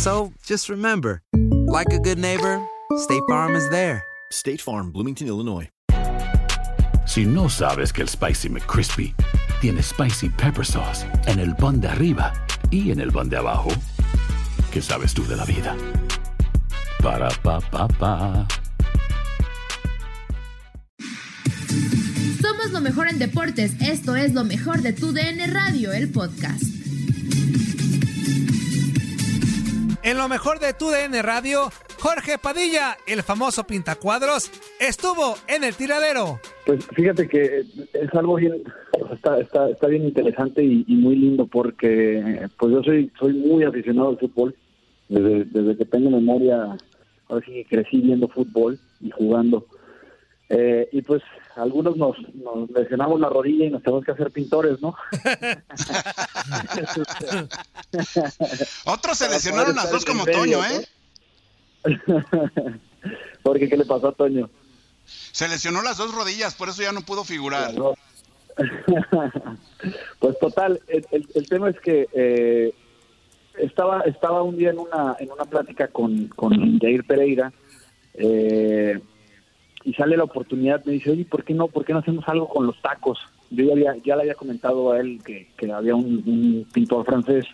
So 0.00 0.32
just 0.46 0.70
remember, 0.70 1.20
like 1.66 1.92
a 1.92 1.98
good 1.98 2.18
neighbor, 2.18 2.58
State 2.96 3.22
Farm 3.28 3.54
is 3.54 3.68
there. 3.68 4.02
State 4.32 4.62
Farm, 4.62 4.92
Bloomington, 4.92 5.28
Illinois. 5.28 5.68
Si 7.06 7.26
no 7.26 7.50
sabes 7.50 7.92
que 7.92 8.00
el 8.00 8.08
Spicy 8.08 8.48
McCrispy 8.48 9.14
tiene 9.60 9.82
Spicy 9.82 10.30
Pepper 10.30 10.64
Sauce 10.64 11.04
en 11.26 11.38
el 11.38 11.54
pan 11.54 11.82
de 11.82 11.88
arriba 11.88 12.32
y 12.70 12.92
en 12.92 13.00
el 13.00 13.12
pan 13.12 13.28
de 13.28 13.36
abajo, 13.36 13.68
¿qué 14.72 14.80
sabes 14.80 15.12
tú 15.12 15.26
de 15.26 15.36
la 15.36 15.44
vida? 15.44 15.76
Para, 17.02 17.28
pa, 17.42 17.60
pa, 17.60 17.86
pa. 17.86 18.48
Somos 22.40 22.70
lo 22.70 22.80
mejor 22.80 23.06
en 23.08 23.18
deportes. 23.18 23.72
Esto 23.82 24.16
es 24.16 24.32
lo 24.32 24.44
mejor 24.44 24.80
de 24.80 24.94
tu 24.94 25.12
DN 25.12 25.46
Radio, 25.48 25.92
el 25.92 26.10
podcast. 26.10 26.79
En 30.02 30.16
lo 30.16 30.28
mejor 30.28 30.60
de 30.60 30.72
tu 30.72 30.88
DN 30.88 31.20
Radio, 31.20 31.68
Jorge 31.98 32.38
Padilla, 32.38 32.96
el 33.06 33.22
famoso 33.22 33.64
pintacuadros, 33.64 34.50
estuvo 34.80 35.34
en 35.46 35.62
el 35.62 35.74
tiradero. 35.76 36.40
Pues 36.64 36.86
fíjate 36.94 37.28
que 37.28 37.64
es 37.92 38.14
algo 38.14 38.36
bien, 38.36 38.62
está, 39.12 39.38
está, 39.38 39.68
está 39.68 39.86
bien 39.88 40.04
interesante 40.04 40.64
y, 40.64 40.86
y 40.88 40.94
muy 40.94 41.16
lindo 41.16 41.46
porque 41.46 42.48
pues 42.58 42.72
yo 42.72 42.82
soy, 42.82 43.12
soy 43.18 43.34
muy 43.34 43.64
aficionado 43.64 44.08
al 44.08 44.18
fútbol. 44.18 44.54
Desde, 45.10 45.44
desde 45.44 45.76
que 45.76 45.84
tengo 45.84 46.08
memoria, 46.08 46.76
ahora 47.28 47.44
sí 47.44 47.52
que 47.52 47.64
crecí 47.66 48.00
viendo 48.00 48.28
fútbol 48.28 48.78
y 49.00 49.10
jugando. 49.10 49.66
Eh, 50.52 50.88
y 50.90 51.00
pues 51.02 51.22
algunos 51.54 51.96
nos, 51.96 52.16
nos 52.34 52.68
lesionamos 52.70 53.20
la 53.20 53.28
rodilla 53.28 53.66
y 53.66 53.70
nos 53.70 53.84
tenemos 53.84 54.04
que 54.04 54.10
hacer 54.10 54.32
pintores, 54.32 54.82
¿no? 54.82 54.96
Otros 58.84 59.18
se 59.18 59.28
lesionaron 59.28 59.74
las 59.76 59.90
dos 59.90 60.04
como 60.04 60.24
medio, 60.24 60.38
Toño, 60.40 60.58
¿no? 60.58 60.64
¿eh? 60.66 60.86
Porque 63.42 63.68
¿qué 63.68 63.76
le 63.76 63.84
pasó 63.84 64.08
a 64.08 64.12
Toño? 64.12 64.50
Se 65.32 65.48
lesionó 65.48 65.82
las 65.82 65.96
dos 65.98 66.14
rodillas, 66.14 66.54
por 66.54 66.68
eso 66.68 66.82
ya 66.82 66.92
no 66.92 67.02
pudo 67.02 67.24
figurar. 67.24 67.72
pues 70.18 70.38
total, 70.38 70.80
el, 70.88 71.06
el- 71.12 71.28
el 71.34 71.48
tema 71.48 71.70
es 71.70 71.80
que 71.80 72.08
eh, 72.12 72.74
estaba 73.58 74.00
estaba 74.02 74.42
un 74.42 74.56
día 74.56 74.70
en 74.70 74.78
una 74.78 75.16
en 75.18 75.30
una 75.30 75.44
plática 75.44 75.88
con, 75.88 76.28
con 76.28 76.78
Jair 76.78 77.04
Pereira 77.06 77.52
eh, 78.14 79.00
y 79.84 79.94
sale 79.94 80.16
la 80.16 80.24
oportunidad, 80.24 80.84
me 80.84 80.92
dice, 80.92 81.10
oye, 81.10 81.24
¿por 81.24 81.44
qué 81.44 81.54
no, 81.54 81.68
por 81.68 81.84
qué 81.84 81.92
no 81.92 82.00
hacemos 82.00 82.28
algo 82.28 82.48
con 82.48 82.66
los 82.66 82.80
tacos? 82.82 83.18
Yo 83.50 83.64
ya, 83.64 83.72
había, 83.72 83.96
ya 84.04 84.16
le 84.16 84.22
había 84.22 84.34
comentado 84.34 84.92
a 84.92 85.00
él 85.00 85.20
que, 85.24 85.48
había 85.72 85.94
un, 85.94 86.22
un 86.26 86.66
pintor 86.72 87.04
francés 87.04 87.46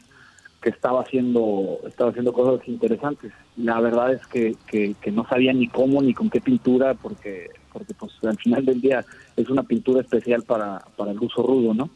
que 0.61 0.71
estaba 0.71 1.03
haciendo 1.03 1.79
estaba 1.87 2.11
haciendo 2.11 2.33
cosas 2.33 2.67
interesantes. 2.67 3.33
La 3.57 3.81
verdad 3.81 4.13
es 4.13 4.27
que, 4.27 4.57
que, 4.67 4.95
que 5.01 5.13
no 5.13 5.27
sabía 5.29 5.53
ni 5.53 5.69
cómo 5.69 6.03
ni 6.03 6.13
con 6.13 6.29
qué 6.29 6.41
pintura, 6.41 6.95
porque 6.95 7.51
porque 7.73 7.95
pues 7.95 8.13
al 8.25 8.39
final 8.39 8.65
del 8.65 8.81
día 8.81 9.05
es 9.37 9.51
una 9.51 9.63
pintura 9.63 10.01
especial 10.01 10.43
para, 10.43 10.79
para 10.97 11.13
el 11.13 11.19
uso 11.21 11.43
rudo, 11.43 11.75
¿no? 11.75 11.91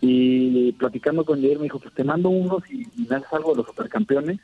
Y 0.00 0.72
platicando 0.72 1.24
con 1.24 1.40
Jair 1.40 1.58
me 1.58 1.64
dijo, 1.64 1.78
pues 1.78 1.94
te 1.94 2.04
mando 2.04 2.28
unos 2.28 2.68
y, 2.70 2.82
y 2.82 3.06
me 3.08 3.16
haces 3.16 3.32
algo 3.32 3.52
de 3.52 3.58
los 3.58 3.66
supercampeones. 3.66 4.40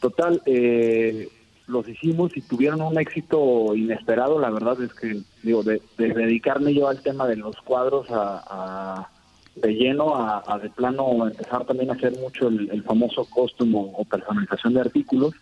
Total, 0.00 0.40
eh, 0.46 1.28
los 1.70 1.88
hicimos 1.88 2.36
y 2.36 2.42
tuvieron 2.42 2.82
un 2.82 2.98
éxito 2.98 3.74
inesperado. 3.74 4.38
La 4.38 4.50
verdad 4.50 4.80
es 4.82 4.92
que, 4.94 5.22
digo, 5.42 5.62
de, 5.62 5.80
de 5.96 6.08
dedicarme 6.12 6.74
yo 6.74 6.88
al 6.88 7.02
tema 7.02 7.26
de 7.26 7.36
los 7.36 7.56
cuadros 7.62 8.10
a, 8.10 8.42
a- 8.46 9.10
de 9.56 9.74
lleno, 9.74 10.14
a, 10.14 10.58
de 10.62 10.70
plano 10.70 11.26
empezar 11.26 11.64
también 11.66 11.90
a 11.90 11.94
hacer 11.94 12.12
mucho 12.18 12.48
el, 12.48 12.82
famoso 12.84 13.24
costume 13.24 13.72
o, 13.76 14.04
personalización 14.04 14.74
de 14.74 14.80
artículos. 14.80 15.34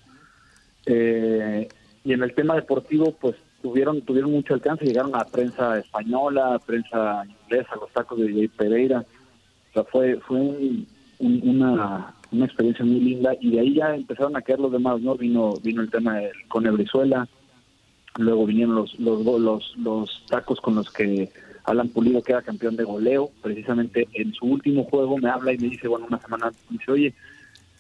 Eh, 0.87 1.69
y 2.05 2.13
en 2.13 2.23
el 2.23 2.35
tema 2.35 2.55
deportivo, 2.55 3.13
pues 3.21 3.37
tuvieron 3.61 4.01
tuvieron 4.03 4.33
mucho 4.33 4.55
alcance, 4.55 4.85
llegaron 4.87 5.15
a 5.15 5.25
prensa 5.25 5.79
española, 5.79 6.59
prensa 6.65 7.25
inglesa, 7.45 7.77
los 7.81 7.91
tacos 7.93 8.19
de 8.19 8.51
Pereira. 8.57 9.05
O 9.71 9.73
sea, 9.75 9.85
fue, 9.85 10.17
fue 10.21 10.39
un- 10.39 10.87
una, 11.19 12.15
una 12.31 12.45
experiencia 12.45 12.85
muy 12.85 13.01
linda 13.01 13.33
y 13.41 13.51
de 13.51 13.61
ahí 13.61 13.75
ya 13.75 13.95
empezaron 13.95 14.37
a 14.37 14.43
caer 14.43 14.61
los 14.61 14.73
demás, 14.73 15.01
¿no? 15.01 15.17
Vino 15.17 15.55
vino 15.63 15.83
el 15.83 15.91
tema 15.91 16.17
del 16.17 16.33
Cone 16.49 16.71
Brizuela, 16.71 17.27
luego 18.19 18.47
vinieron 18.47 18.75
los, 18.75 18.99
los, 18.99 19.23
los, 19.25 19.77
los 19.79 20.27
tacos 20.29 20.61
con 20.61 20.75
los 20.75 20.91
que 20.91 21.31
Alan 21.65 21.89
Pulido 21.89 22.23
queda 22.23 22.43
campeón 22.43 22.77
de 22.77 22.85
goleo, 22.85 23.31
precisamente 23.43 24.09
en 24.15 24.33
su 24.35 24.47
último 24.47 24.85
juego 24.85 25.17
me 25.19 25.31
habla 25.31 25.53
y 25.53 25.59
me 25.59 25.69
dice, 25.69 25.89
bueno, 25.89 26.07
una 26.09 26.21
semana 26.21 26.51
me 26.71 26.79
dice, 26.79 26.93
oye, 26.93 27.15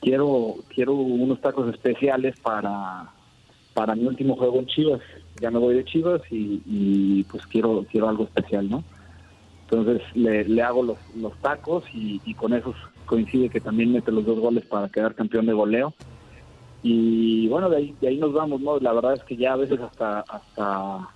quiero 0.01 0.57
quiero 0.69 0.95
unos 0.95 1.41
tacos 1.41 1.73
especiales 1.73 2.39
para 2.41 3.11
para 3.75 3.95
mi 3.95 4.07
último 4.07 4.37
juego 4.37 4.59
en 4.59 4.67
Chivas. 4.67 5.01
Ya 5.41 5.51
me 5.51 5.59
voy 5.59 5.77
de 5.77 5.85
Chivas 5.85 6.21
y, 6.31 6.61
y, 6.67 7.25
pues 7.25 7.47
quiero 7.47 7.85
quiero 7.91 8.09
algo 8.09 8.25
especial, 8.25 8.69
¿no? 8.69 8.83
Entonces 9.65 10.03
le, 10.15 10.45
le 10.45 10.63
hago 10.63 10.83
los, 10.83 10.99
los 11.17 11.37
tacos 11.39 11.85
y, 11.93 12.21
y 12.25 12.35
con 12.35 12.55
esos 12.55 12.75
coincide 13.09 13.49
que 13.49 13.61
también 13.61 13.93
mete 13.93 14.13
los 14.13 14.25
dos 14.25 14.39
goles 14.39 14.65
para 14.67 14.89
quedar 14.89 15.15
campeón 15.15 15.47
de 15.47 15.53
goleo. 15.53 15.95
Y 16.83 17.49
bueno, 17.49 17.69
de 17.69 17.79
ahí, 17.79 17.97
de 18.01 18.09
ahí 18.09 18.19
nos 18.19 18.33
vamos, 18.33 18.61
¿no? 18.61 18.79
La 18.79 18.93
verdad 18.93 19.15
es 19.15 19.25
que 19.25 19.37
ya 19.37 19.55
a 19.55 19.57
veces 19.57 19.81
hasta 19.81 20.21
hasta 20.21 21.09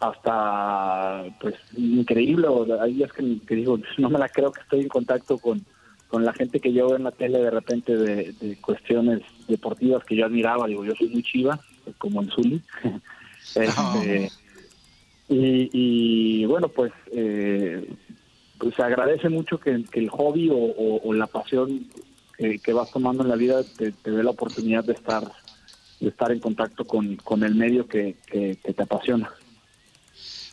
hasta 0.00 1.24
pues 1.40 1.54
increíble, 1.76 2.46
o 2.48 2.82
hay 2.82 2.94
días 2.94 3.12
que, 3.12 3.38
que 3.46 3.54
digo, 3.54 3.78
no 3.98 4.10
me 4.10 4.18
la 4.18 4.28
creo 4.28 4.52
que 4.52 4.60
estoy 4.60 4.80
en 4.80 4.88
contacto 4.88 5.38
con, 5.38 5.64
con 6.08 6.24
la 6.24 6.32
gente 6.32 6.60
que 6.60 6.72
yo 6.72 6.88
veo 6.88 6.96
en 6.96 7.04
la 7.04 7.12
tele 7.12 7.38
de 7.38 7.50
repente 7.50 7.96
de, 7.96 8.32
de 8.32 8.56
cuestiones 8.60 9.22
deportivas 9.48 10.04
que 10.04 10.16
yo 10.16 10.26
admiraba, 10.26 10.66
digo, 10.66 10.84
yo 10.84 10.94
soy 10.94 11.08
muy 11.08 11.22
chiva, 11.22 11.58
como 11.98 12.20
el 12.20 12.30
Zuli. 12.30 12.60
Este, 13.54 14.30
y, 15.28 15.70
y, 15.72 16.44
bueno, 16.44 16.68
pues, 16.68 16.92
eh, 17.12 17.88
pues 18.60 18.74
se 18.76 18.82
agradece 18.82 19.28
mucho 19.28 19.58
que, 19.58 19.70
el 19.70 20.10
hobby 20.10 20.50
o, 20.50 20.56
o- 20.56 21.12
la 21.14 21.26
pasión 21.26 21.88
que, 22.36 22.60
que 22.60 22.72
vas 22.72 22.90
tomando 22.90 23.24
en 23.24 23.30
la 23.30 23.36
vida 23.36 23.64
te, 23.64 23.92
dé 24.04 24.22
la 24.22 24.30
oportunidad 24.30 24.84
de 24.84 24.92
estar 24.92 25.32
de 25.98 26.08
estar 26.08 26.30
en 26.32 26.40
contacto 26.40 26.86
con, 26.86 27.16
con 27.16 27.42
el 27.42 27.54
medio 27.54 27.86
que 27.86 28.16
te 28.30 28.82
apasiona. 28.82 29.30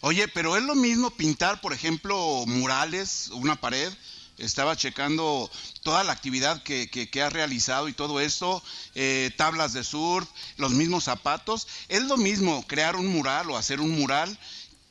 Oye, 0.02 0.28
pero 0.28 0.58
es 0.58 0.64
lo 0.64 0.76
mismo 0.76 1.10
pintar, 1.12 1.62
por 1.62 1.72
ejemplo, 1.72 2.44
murales, 2.46 3.30
una 3.34 3.56
pared, 3.56 3.90
estaba 4.38 4.76
checando 4.76 5.50
toda 5.84 6.04
la 6.04 6.14
actividad 6.14 6.62
que, 6.62 6.90
que, 6.90 7.22
has 7.22 7.34
realizado 7.34 7.88
y 7.88 7.94
todo 7.94 8.20
esto, 8.20 8.62
eh, 8.94 9.32
tablas 9.36 9.74
de 9.74 9.84
surf, 9.84 10.30
los 10.58 10.72
mismos 10.74 11.06
zapatos. 11.06 11.68
Es 11.90 12.04
lo 12.04 12.18
mismo 12.18 12.64
crear 12.68 12.96
un 12.96 13.08
mural 13.08 13.50
o 13.50 13.58
hacer 13.58 13.82
un 13.82 13.92
mural 13.92 14.38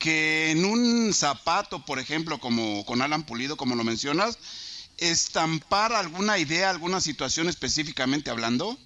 que 0.06 0.52
en 0.52 0.64
un 0.64 1.12
zapato, 1.12 1.80
por 1.84 1.98
ejemplo, 1.98 2.38
como 2.38 2.84
con 2.84 3.02
Alan 3.02 3.26
Pulido, 3.26 3.56
como 3.56 3.74
lo 3.74 3.82
mencionas, 3.82 4.38
estampar 4.98 5.92
alguna 5.92 6.38
idea, 6.38 6.70
alguna 6.70 7.00
situación 7.00 7.48
específicamente 7.48 8.30
hablando. 8.30 8.76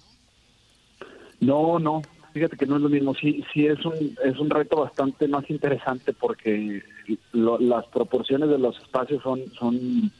No, 1.39 1.77
no, 1.77 2.01
fíjate 2.33 2.57
que 2.57 2.65
no 2.65 2.77
es 2.77 2.81
lo 2.81 2.89
mismo. 2.89 3.13
Sí, 3.13 3.43
sí 3.53 3.67
es 3.67 3.85
un 3.85 4.17
es 4.25 4.39
un 4.39 4.49
reto 4.49 4.77
bastante 4.77 5.27
más 5.27 5.47
interesante 5.51 6.11
porque 6.11 6.81
las 7.33 7.85
proporciones 7.93 8.49
de 8.49 8.57
los 8.57 8.75
espacios 8.79 9.21
son 9.21 9.41
son 9.59 10.11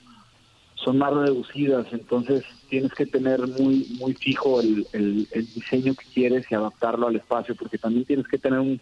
son 0.76 0.98
más 1.00 1.14
reducidas, 1.14 1.88
entonces 1.92 2.44
tienes 2.70 2.94
que 2.94 3.08
tener 3.08 3.40
muy 3.48 3.88
muy 4.00 4.14
fijo 4.14 4.62
el, 4.62 4.86
el, 4.94 5.28
diseño 5.56 5.96
que 5.96 6.06
quieres 6.14 6.46
y 6.52 6.56
adaptarlo 6.56 7.08
al 7.08 7.16
espacio, 7.16 7.56
porque 7.56 7.80
también 7.80 8.06
tienes 8.06 8.28
que 8.28 8.38
tener 8.38 8.60
un, 8.60 8.80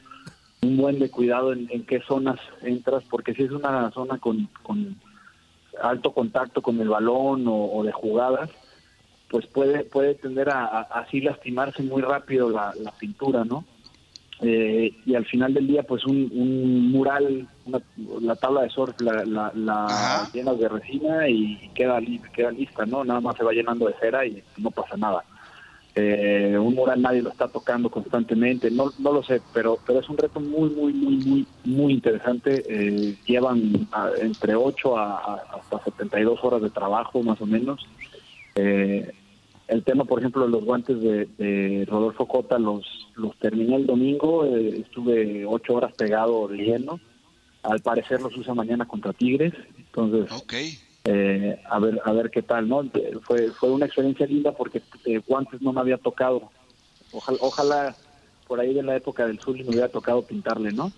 un 0.61 0.77
buen 0.77 0.99
de 0.99 1.09
cuidado 1.09 1.53
en, 1.53 1.67
en, 1.71 1.85
qué 1.85 2.01
zonas 2.01 2.39
entras, 2.61 3.03
porque 3.09 3.33
si 3.33 3.43
es 3.43 3.51
una 3.51 3.91
zona 3.91 4.17
con, 4.17 4.49
con 4.63 4.97
alto 5.81 6.11
contacto 6.13 6.61
con 6.61 6.79
el 6.81 6.89
balón 6.89 7.45
o 7.47 7.83
de 7.83 7.91
jugadas, 7.91 8.49
pues 9.29 9.45
puede 9.47 9.83
puede 9.83 10.15
tender 10.15 10.49
a, 10.49 10.81
así 10.81 11.21
lastimarse 11.21 11.83
muy 11.83 12.01
rápido 12.01 12.49
la, 12.49 12.73
pintura, 12.99 13.45
¿no? 13.45 13.63
Eh, 14.41 14.95
y 15.05 15.15
al 15.15 15.25
final 15.25 15.53
del 15.53 15.67
día, 15.67 15.83
pues 15.83 16.05
un, 16.05 16.91
mural, 16.91 17.47
la 18.21 18.35
tabla 18.35 18.61
de 18.61 18.69
surf 18.69 18.99
la, 19.01 19.51
la, 19.53 20.29
llenas 20.33 20.57
de 20.57 20.69
resina 20.69 21.27
y 21.27 21.69
queda, 21.75 21.99
queda 22.33 22.51
lista, 22.51 22.85
¿no? 22.85 23.03
Nada 23.03 23.19
más 23.19 23.35
se 23.37 23.43
va 23.43 23.51
llenando 23.51 23.87
de 23.87 23.95
cera 23.99 24.25
y 24.25 24.41
no 24.57 24.71
pasa 24.71 24.97
nada. 24.97 25.23
Eh, 26.01 26.57
un 26.57 26.75
mural 26.75 27.01
nadie 27.01 27.21
lo 27.21 27.29
está 27.29 27.47
tocando 27.47 27.89
constantemente, 27.89 28.71
no, 28.71 28.91
no 28.99 29.11
lo 29.11 29.23
sé, 29.23 29.41
pero 29.53 29.77
pero 29.85 29.99
es 29.99 30.09
un 30.09 30.17
reto 30.17 30.39
muy, 30.39 30.69
muy, 30.69 30.93
muy, 30.93 31.15
muy, 31.17 31.47
muy 31.65 31.93
interesante. 31.93 32.63
Eh, 32.67 33.15
llevan 33.25 33.87
entre 34.21 34.55
8 34.55 34.97
a, 34.97 35.35
hasta 35.55 35.83
72 35.83 36.39
horas 36.43 36.61
de 36.61 36.69
trabajo, 36.69 37.21
más 37.21 37.41
o 37.41 37.45
menos. 37.45 37.85
Eh, 38.55 39.11
el 39.67 39.83
tema, 39.83 40.03
por 40.05 40.19
ejemplo, 40.19 40.43
de 40.45 40.49
los 40.49 40.65
guantes 40.65 40.99
de, 40.99 41.85
Rodolfo 41.87 42.27
Cota 42.27 42.57
los, 42.57 42.85
los 43.15 43.37
terminé 43.37 43.75
el 43.75 43.85
domingo, 43.85 44.45
eh, 44.45 44.79
estuve 44.79 45.45
ocho 45.45 45.75
horas 45.75 45.93
pegado 45.93 46.47
de 46.47 46.57
lleno. 46.57 46.99
Al 47.61 47.79
parecer 47.81 48.21
los 48.21 48.35
usa 48.37 48.53
mañana 48.53 48.87
contra 48.87 49.13
Tigres, 49.13 49.53
entonces 49.77 50.31
eh, 51.05 51.61
a 51.69 51.79
ver 51.79 52.01
a 52.03 52.11
ver 52.11 52.29
qué 52.29 52.41
tal, 52.41 52.67
¿no? 52.67 52.89
Fue 53.23 53.51
fue 53.51 53.71
una 53.71 53.85
experiencia 53.85 54.25
linda 54.25 54.51
porque 54.51 54.81
eh, 55.05 55.21
guantes 55.25 55.61
no 55.61 55.73
me 55.73 55.81
había 55.81 55.97
tocado. 55.97 56.51
Ojalá, 57.11 57.37
ojalá 57.41 57.95
por 58.49 58.59
ahí 58.59 58.73
de 58.73 58.83
la 58.83 58.95
época 58.95 59.27
del 59.27 59.39
sur 59.39 59.55
me 59.55 59.63
hubiera 59.69 59.89
tocado 59.89 60.23
pintarle, 60.23 60.71
¿no? 60.71 60.91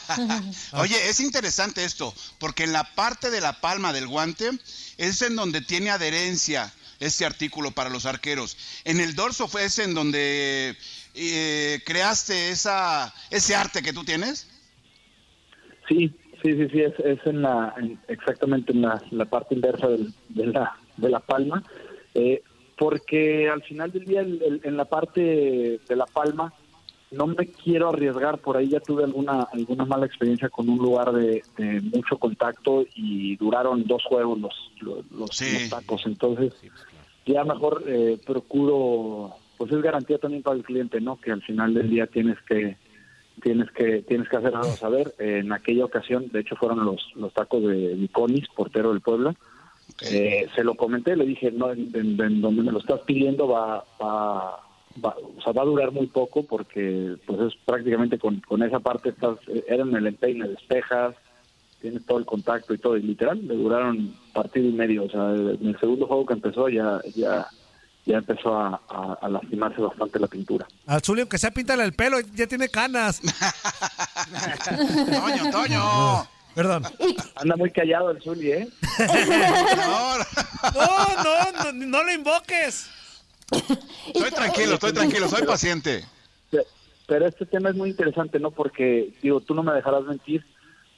Oye, 0.72 0.96
es 1.08 1.20
interesante 1.20 1.84
esto, 1.84 2.14
porque 2.38 2.64
en 2.64 2.72
la 2.72 2.84
parte 2.94 3.30
de 3.30 3.42
la 3.42 3.60
palma 3.60 3.92
del 3.92 4.08
guante 4.08 4.50
es 4.96 5.20
en 5.20 5.36
donde 5.36 5.60
tiene 5.60 5.90
adherencia 5.90 6.72
este 6.98 7.26
artículo 7.26 7.72
para 7.72 7.90
los 7.90 8.06
arqueros. 8.06 8.56
En 8.84 9.00
el 9.00 9.14
dorso 9.14 9.48
fue 9.48 9.66
ese 9.66 9.84
en 9.84 9.94
donde 9.94 10.76
eh, 11.14 11.82
creaste 11.84 12.50
esa, 12.50 13.14
ese 13.30 13.54
arte 13.54 13.82
que 13.82 13.92
tú 13.92 14.04
tienes. 14.04 14.46
Sí, 15.88 16.14
sí, 16.42 16.54
sí, 16.56 16.68
sí, 16.68 16.80
es, 16.80 17.26
en 17.26 17.42
la, 17.42 17.74
exactamente 18.08 18.72
en 18.72 18.82
la, 18.82 19.24
parte 19.24 19.54
inversa 19.54 19.88
de, 19.88 20.46
la, 20.46 20.76
de 20.96 21.08
la 21.08 21.20
palma, 21.20 21.62
eh, 22.14 22.42
porque 22.76 23.48
al 23.48 23.62
final 23.62 23.90
del 23.90 24.04
día 24.04 24.20
en 24.20 24.76
la 24.76 24.84
parte 24.84 25.80
de 25.86 25.96
la 25.96 26.06
palma 26.06 26.52
no 27.10 27.26
me 27.26 27.46
quiero 27.46 27.88
arriesgar, 27.88 28.38
por 28.38 28.56
ahí 28.56 28.68
ya 28.68 28.80
tuve 28.80 29.04
alguna 29.04 29.42
alguna 29.52 29.84
mala 29.84 30.06
experiencia 30.06 30.48
con 30.48 30.68
un 30.68 30.78
lugar 30.78 31.12
de, 31.12 31.42
mucho 31.92 32.18
contacto 32.18 32.84
y 32.94 33.36
duraron 33.36 33.84
dos 33.86 34.04
juegos 34.04 34.38
los, 34.38 34.72
los, 34.80 35.04
los 35.10 35.70
tacos, 35.70 36.02
entonces 36.06 36.52
ya 37.26 37.44
mejor 37.44 37.84
eh, 37.86 38.18
procuro, 38.24 39.34
pues 39.56 39.72
es 39.72 39.82
garantía 39.82 40.18
también 40.18 40.42
para 40.42 40.56
el 40.56 40.64
cliente, 40.64 41.00
¿no? 41.00 41.20
Que 41.20 41.32
al 41.32 41.42
final 41.42 41.74
del 41.74 41.90
día 41.90 42.06
tienes 42.06 42.38
que 42.48 42.76
tienes 43.42 43.70
que 43.70 44.02
tienes 44.02 44.28
que 44.28 44.36
hacer 44.36 44.54
algo 44.54 44.76
saber. 44.76 45.14
en 45.18 45.52
aquella 45.52 45.84
ocasión, 45.84 46.28
de 46.32 46.40
hecho, 46.40 46.56
fueron 46.56 46.84
los 46.84 47.12
los 47.16 47.32
tacos 47.32 47.62
de 47.62 47.94
Viconis, 47.94 48.48
portero 48.48 48.90
del 48.90 49.00
Puebla. 49.00 49.34
Eh, 50.10 50.46
se 50.54 50.64
lo 50.64 50.74
comenté, 50.74 51.16
le 51.16 51.24
dije, 51.24 51.50
no, 51.50 51.72
en, 51.72 52.40
donde 52.40 52.62
me 52.62 52.72
lo 52.72 52.78
estás 52.78 53.00
pidiendo 53.00 53.48
va, 53.48 53.84
va, 54.00 54.60
o 55.02 55.40
sea, 55.42 55.52
va 55.52 55.62
a 55.62 55.66
durar 55.66 55.92
muy 55.92 56.06
poco 56.06 56.44
porque 56.44 57.16
pues 57.26 57.40
es 57.40 57.54
prácticamente 57.64 58.18
con, 58.18 58.40
con 58.40 58.62
esa 58.62 58.80
parte 58.80 59.08
estás, 59.08 59.38
era 59.66 59.82
en 59.82 59.96
el 59.96 60.06
empeine, 60.06 60.48
despejas, 60.48 61.16
tienes 61.80 62.04
todo 62.06 62.18
el 62.18 62.26
contacto 62.26 62.74
y 62.74 62.78
todo, 62.78 62.96
y 62.96 63.02
literal, 63.02 63.46
le 63.46 63.54
duraron 63.54 64.14
partido 64.32 64.68
y 64.68 64.72
medio, 64.72 65.04
o 65.04 65.10
sea, 65.10 65.30
en 65.34 65.66
el 65.66 65.78
segundo 65.80 66.06
juego 66.06 66.26
que 66.26 66.34
empezó 66.34 66.68
ya, 66.68 67.00
ya, 67.14 67.46
ya 68.08 68.16
empezó 68.16 68.58
a, 68.58 68.80
lastimarse 69.28 69.82
bastante 69.82 70.18
la 70.18 70.26
pintura. 70.26 70.66
Al 70.86 71.02
Zulio, 71.02 71.28
que 71.28 71.36
sea 71.36 71.50
píntale 71.50 71.84
el 71.84 71.92
pelo, 71.92 72.18
ya 72.20 72.46
tiene 72.46 72.70
canas. 72.70 73.20
Toño, 74.64 75.50
Toño. 75.50 76.28
Perdón. 76.54 76.84
Anda 77.36 77.56
muy 77.56 77.70
callado 77.70 78.10
el 78.10 78.22
Zully, 78.22 78.50
¿eh? 78.50 78.68
no, 79.76 80.18
no, 80.72 81.52
no, 81.62 81.72
no 81.72 82.02
lo 82.02 82.12
invoques. 82.12 82.90
Estoy 84.06 84.30
tranquilo, 84.30 84.74
estoy 84.74 84.92
tranquilo, 84.92 85.28
soy 85.28 85.46
paciente. 85.46 86.04
Pero 87.06 87.26
este 87.26 87.46
tema 87.46 87.70
es 87.70 87.76
muy 87.76 87.90
interesante, 87.90 88.38
¿no? 88.38 88.50
Porque, 88.50 89.12
digo, 89.22 89.40
tú 89.40 89.54
no 89.54 89.62
me 89.62 89.72
dejarás 89.72 90.04
mentir, 90.04 90.44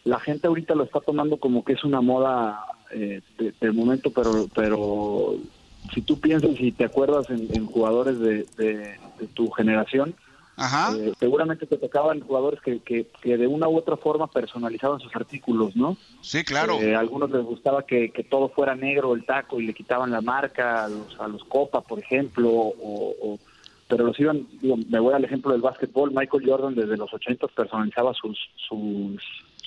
la 0.04 0.20
gente 0.20 0.46
ahorita 0.46 0.74
lo 0.74 0.84
está 0.84 1.00
tomando 1.00 1.38
como 1.38 1.64
que 1.64 1.72
es 1.74 1.84
una 1.84 2.00
moda 2.00 2.64
eh, 2.92 3.20
del 3.60 3.72
momento, 3.72 4.10
pero 4.10 4.48
pero 4.54 5.36
si 5.94 6.02
tú 6.02 6.20
piensas 6.20 6.50
y 6.58 6.72
te 6.72 6.84
acuerdas 6.84 7.28
en, 7.30 7.66
jugadores 7.66 8.18
de, 8.18 8.46
de, 8.56 8.98
tu 9.34 9.50
generación, 9.50 10.14
eh, 10.58 11.12
seguramente 11.18 11.66
te 11.66 11.78
tocaban 11.78 12.20
jugadores 12.20 12.60
que, 12.60 12.80
que, 12.80 13.36
de 13.36 13.46
una 13.46 13.68
u 13.68 13.76
otra 13.76 13.96
forma 13.96 14.26
personalizaban 14.26 15.00
sus 15.00 15.14
artículos, 15.16 15.74
¿no? 15.74 15.96
Sí, 16.20 16.44
claro. 16.44 16.80
Eh, 16.80 16.94
a 16.94 17.00
algunos 17.00 17.30
les 17.30 17.44
gustaba 17.44 17.84
que, 17.84 18.10
que, 18.10 18.24
todo 18.24 18.50
fuera 18.50 18.74
negro 18.74 19.14
el 19.14 19.24
taco 19.24 19.60
y 19.60 19.66
le 19.66 19.74
quitaban 19.74 20.10
la 20.10 20.20
marca 20.20 20.84
a 20.84 20.88
los, 20.88 21.18
a 21.18 21.28
los 21.28 21.44
Copa, 21.44 21.80
por 21.80 21.98
ejemplo, 21.98 22.50
o, 22.50 23.38
pero 23.88 24.04
los 24.04 24.20
iban, 24.20 24.46
digo, 24.60 24.76
me 24.88 25.00
voy 25.00 25.14
al 25.14 25.24
ejemplo 25.24 25.52
del 25.52 25.62
básquetbol, 25.62 26.12
Michael 26.14 26.44
Jordan 26.46 26.74
desde 26.74 26.96
los 26.96 27.12
80 27.12 27.48
personalizaba 27.48 28.14
sus, 28.14 28.38
sus 28.68 29.20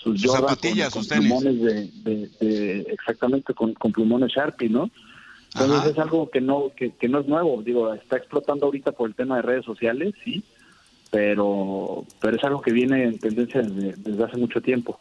sus, 0.04 0.22
zapatillas, 0.22 0.92
con, 0.92 1.06
plumones 1.06 1.62
de, 2.04 2.86
exactamente 2.90 3.54
con, 3.54 3.74
plumones 3.74 4.32
Sharpie, 4.32 4.70
¿no? 4.70 4.90
Entonces 5.56 5.92
es 5.92 6.00
algo 6.00 6.30
que 6.30 6.42
no 6.42 6.72
que, 6.76 7.08
no 7.08 7.20
es 7.20 7.28
nuevo, 7.28 7.62
digo, 7.62 7.94
está 7.94 8.18
explotando 8.18 8.66
ahorita 8.66 8.92
por 8.92 9.08
el 9.08 9.16
tema 9.16 9.36
de 9.36 9.44
redes 9.44 9.66
sociales, 9.66 10.14
sí, 10.24 10.44
pero 11.12 12.06
pero 12.20 12.38
es 12.38 12.44
algo 12.44 12.62
que 12.62 12.72
viene 12.72 13.04
en 13.04 13.20
tendencia 13.20 13.62
desde, 13.62 14.24
hace 14.24 14.38
mucho 14.38 14.62
tiempo. 14.62 14.98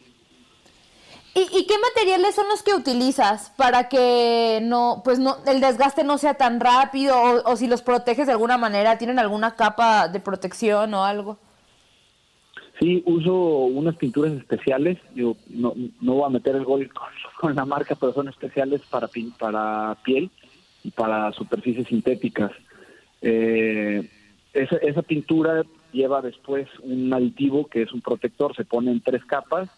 ¿Y, 1.34 1.66
qué 1.66 1.74
materiales 1.78 2.34
son 2.34 2.46
los 2.48 2.62
que 2.62 2.74
utilizas 2.74 3.54
para 3.56 3.88
que 3.88 4.60
no, 4.62 5.00
pues 5.02 5.18
no, 5.18 5.36
el 5.46 5.62
desgaste 5.62 6.04
no 6.04 6.18
sea 6.18 6.34
tan 6.34 6.60
rápido 6.60 7.16
o, 7.16 7.50
o 7.50 7.56
si 7.56 7.66
los 7.66 7.80
proteges 7.80 8.26
de 8.26 8.32
alguna 8.32 8.58
manera, 8.58 8.98
tienen 8.98 9.18
alguna 9.18 9.56
capa 9.56 10.08
de 10.08 10.20
protección 10.20 10.92
o 10.92 11.04
algo? 11.06 11.38
Sí, 12.78 13.02
uso 13.06 13.32
unas 13.34 13.96
pinturas 13.96 14.32
especiales. 14.32 14.98
Yo 15.14 15.36
no, 15.48 15.72
no 16.02 16.14
voy 16.14 16.26
a 16.26 16.30
meter 16.30 16.56
el 16.56 16.64
gol 16.64 16.90
con, 17.40 17.54
la 17.54 17.64
marca, 17.64 17.94
pero 17.94 18.12
son 18.12 18.28
especiales 18.28 18.82
para, 18.90 19.08
para 19.38 19.96
piel 20.04 20.30
y 20.84 20.90
para 20.90 21.32
superficies 21.32 21.88
sintéticas. 21.88 22.52
Eh, 23.20 24.08
esa, 24.52 24.76
esa 24.76 25.02
pintura 25.02 25.62
lleva 25.92 26.22
después 26.22 26.68
un 26.82 27.12
aditivo 27.12 27.66
que 27.66 27.82
es 27.82 27.92
un 27.92 28.00
protector, 28.00 28.54
se 28.54 28.64
pone 28.64 28.90
en 28.90 29.00
tres 29.00 29.24
capas 29.24 29.68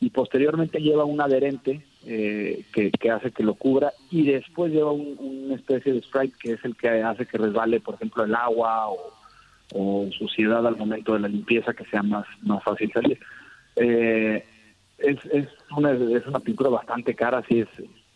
y 0.00 0.10
posteriormente 0.10 0.80
lleva 0.80 1.04
un 1.04 1.20
adherente 1.20 1.82
eh, 2.06 2.64
que, 2.72 2.90
que, 2.90 3.10
hace 3.10 3.30
que 3.30 3.42
lo 3.42 3.54
cubra 3.54 3.92
y 4.10 4.24
después 4.24 4.72
lleva 4.72 4.92
una 4.92 5.54
especie 5.54 5.92
de 5.92 6.02
spray 6.02 6.32
que 6.40 6.52
es 6.52 6.64
el 6.64 6.76
que 6.76 6.88
hace 7.02 7.26
que 7.26 7.38
resbale, 7.38 7.80
por 7.80 7.94
ejemplo, 7.94 8.24
el 8.24 8.34
agua 8.34 8.88
o 8.88 9.14
o 9.72 10.08
suciedad 10.16 10.66
al 10.66 10.76
momento 10.76 11.14
de 11.14 11.20
la 11.20 11.28
limpieza 11.28 11.72
que 11.72 11.84
sea 11.86 12.02
más, 12.02 12.26
más 12.42 12.62
fácil 12.62 12.90
salir. 12.92 13.18
Eh, 13.76 14.44
es, 14.98 15.18
es, 15.26 15.48
una, 15.76 15.92
es 15.92 16.26
una 16.26 16.40
pintura 16.40 16.70
bastante 16.70 17.14
cara, 17.14 17.42
sí 17.48 17.60
es, 17.60 17.68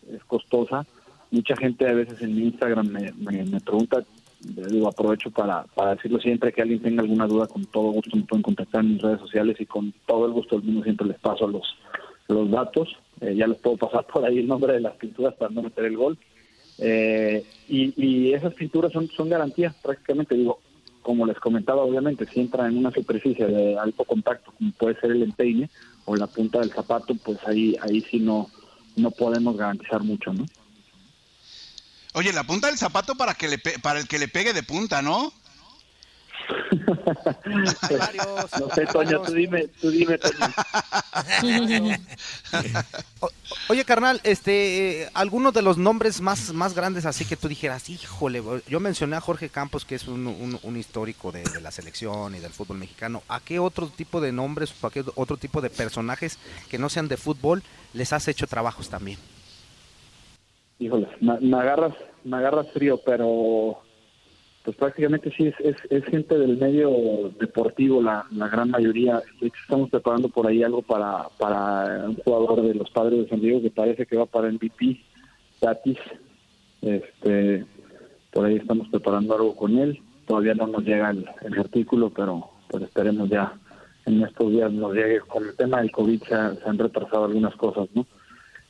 es 0.09 0.23
costosa. 0.25 0.85
Mucha 1.31 1.55
gente 1.55 1.87
a 1.87 1.93
veces 1.93 2.21
en 2.21 2.37
Instagram 2.37 2.87
me, 2.87 3.11
me, 3.13 3.59
pregunta, 3.59 4.03
digo, 4.41 4.87
aprovecho 4.87 5.29
para, 5.29 5.65
decirlo 5.95 6.19
siempre 6.19 6.51
que 6.51 6.61
alguien 6.61 6.81
tenga 6.81 7.01
alguna 7.01 7.27
duda, 7.27 7.47
con 7.47 7.65
todo 7.65 7.91
gusto 7.91 8.17
me 8.17 8.23
pueden 8.23 8.41
contactar 8.41 8.81
en 8.81 8.93
mis 8.93 9.01
redes 9.01 9.19
sociales 9.19 9.57
y 9.59 9.65
con 9.65 9.93
todo 10.07 10.25
el 10.25 10.33
gusto 10.33 10.55
del 10.55 10.65
mundo 10.65 10.83
siempre 10.83 11.07
les 11.07 11.19
paso 11.19 11.47
los, 11.47 11.77
los 12.27 12.49
datos. 12.49 12.89
Eh, 13.21 13.35
ya 13.35 13.47
les 13.47 13.59
puedo 13.59 13.77
pasar 13.77 14.05
por 14.05 14.25
ahí 14.25 14.39
el 14.39 14.47
nombre 14.47 14.73
de 14.73 14.81
las 14.81 14.95
pinturas 14.95 15.35
para 15.35 15.51
no 15.51 15.61
meter 15.61 15.85
el 15.85 15.97
gol. 15.97 16.17
Eh, 16.79 17.45
y, 17.67 17.93
y 18.01 18.33
esas 18.33 18.53
pinturas 18.53 18.91
son, 18.91 19.07
son 19.09 19.29
garantías 19.29 19.75
prácticamente, 19.75 20.35
digo, 20.35 20.59
como 21.01 21.25
les 21.25 21.39
comentaba, 21.39 21.83
obviamente, 21.83 22.25
si 22.25 22.39
entra 22.39 22.67
en 22.67 22.77
una 22.77 22.91
superficie 22.91 23.45
de 23.45 23.77
alto 23.77 24.03
contacto, 24.03 24.51
como 24.57 24.71
puede 24.73 24.99
ser 24.99 25.11
el 25.11 25.23
empeine 25.23 25.69
o 26.05 26.15
la 26.15 26.27
punta 26.27 26.59
del 26.59 26.71
zapato, 26.71 27.15
pues 27.23 27.39
ahí, 27.47 27.75
ahí 27.81 28.01
sí 28.01 28.19
no, 28.19 28.47
no 28.95 29.11
podemos 29.11 29.57
garantizar 29.57 30.03
mucho, 30.03 30.33
¿no? 30.33 30.45
Oye, 32.13 32.33
la 32.33 32.43
punta 32.43 32.67
del 32.67 32.77
zapato 32.77 33.15
para 33.15 33.33
que 33.35 33.47
le 33.47 33.57
pe- 33.59 33.79
para 33.79 33.99
el 33.99 34.07
que 34.07 34.19
le 34.19 34.27
pegue 34.27 34.53
de 34.53 34.63
punta, 34.63 35.01
¿no? 35.01 35.31
no 37.45 38.69
sé, 38.73 38.85
Toño, 38.87 39.21
tú 39.21 39.33
dime, 39.33 39.67
tú 39.79 39.91
dime, 39.91 40.17
Toño. 40.17 40.53
O- 43.19 43.29
Oye, 43.67 43.85
carnal, 43.85 44.19
este, 44.23 45.03
eh, 45.03 45.09
algunos 45.13 45.53
de 45.53 45.61
los 45.61 45.77
nombres 45.77 46.21
más, 46.21 46.53
más 46.53 46.73
grandes 46.73 47.05
así 47.05 47.25
que 47.25 47.35
tú 47.35 47.47
dijeras, 47.47 47.89
híjole, 47.89 48.41
yo 48.67 48.79
mencioné 48.79 49.15
a 49.15 49.21
Jorge 49.21 49.49
Campos, 49.49 49.85
que 49.85 49.95
es 49.95 50.07
un, 50.07 50.25
un- 50.25 50.59
un 50.63 50.77
histórico 50.77 51.31
de, 51.31 51.43
de 51.43 51.61
la 51.61 51.69
selección 51.71 52.33
y 52.35 52.39
del 52.39 52.53
fútbol 52.53 52.77
mexicano. 52.77 53.21
¿A 53.27 53.39
qué 53.41 53.59
otro 53.59 53.87
tipo 53.89 54.21
de 54.21 54.31
nombres 54.31 54.73
o 54.81 54.87
a 54.87 54.91
qué 54.91 55.03
otro 55.15 55.37
tipo 55.37 55.61
de 55.61 55.69
personajes 55.69 56.39
que 56.69 56.79
no 56.79 56.89
sean 56.89 57.07
de 57.07 57.17
fútbol 57.17 57.61
les 57.93 58.11
has 58.13 58.27
hecho 58.27 58.47
trabajos 58.47 58.89
también? 58.89 59.19
Híjole, 60.79 61.09
me, 61.19 61.57
agarras, 61.57 61.93
me 62.23 62.37
agarras 62.37 62.71
frío, 62.71 63.01
pero 63.05 63.79
pues 64.63 64.77
prácticamente 64.77 65.29
sí 65.35 65.51
es, 65.59 65.75
es, 65.89 66.05
gente 66.05 66.37
del 66.37 66.57
medio 66.57 67.31
deportivo, 67.37 68.01
la, 68.01 68.25
la 68.31 68.47
gran 68.47 68.69
mayoría. 68.69 69.21
Estamos 69.41 69.89
preparando 69.89 70.29
por 70.29 70.47
ahí 70.47 70.63
algo 70.63 70.81
para, 70.81 71.27
para 71.37 72.05
un 72.07 72.15
jugador 72.15 72.61
de 72.61 72.75
los 72.75 72.89
padres 72.91 73.19
de 73.19 73.29
San 73.29 73.41
Diego 73.41 73.61
que 73.61 73.71
parece 73.71 74.05
que 74.05 74.15
va 74.15 74.25
para 74.25 74.49
MVP, 74.49 75.01
Tatis. 75.59 75.97
Este, 76.81 77.65
por 78.31 78.45
ahí 78.45 78.55
estamos 78.55 78.87
preparando 78.87 79.35
algo 79.35 79.57
con 79.57 79.77
él. 79.77 80.01
Todavía 80.27 80.53
no 80.53 80.67
nos 80.67 80.83
llega 80.85 81.09
el, 81.09 81.25
el 81.41 81.59
artículo, 81.59 82.09
pero 82.09 82.51
pues 82.69 82.83
esperemos 82.83 83.29
ya 83.29 83.51
en 84.05 84.23
estos 84.23 84.49
días 84.49 84.71
nos 84.71 84.93
llegue. 84.93 85.19
Con 85.21 85.45
el 85.45 85.57
tema 85.57 85.81
del 85.81 85.91
COVID 85.91 86.23
se, 86.23 86.27
se 86.27 86.69
han 86.69 86.77
retrasado 86.77 87.25
algunas 87.25 87.55
cosas, 87.57 87.89
¿no? 87.93 88.05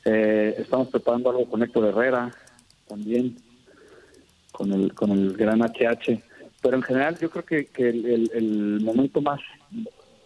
Eh, 0.05 0.55
estamos 0.57 0.87
preparando 0.89 1.29
algo 1.29 1.45
con 1.49 1.61
Héctor 1.61 1.85
Herrera 1.85 2.31
también, 2.87 3.37
con 4.51 4.71
el, 4.71 4.93
con 4.93 5.11
el 5.11 5.33
gran 5.33 5.61
HH. 5.61 6.21
Pero 6.61 6.75
en 6.77 6.83
general 6.83 7.17
yo 7.19 7.29
creo 7.29 7.45
que, 7.45 7.65
que 7.67 7.89
el, 7.89 8.05
el- 8.33 8.81
momento 8.81 9.21
más, 9.21 9.39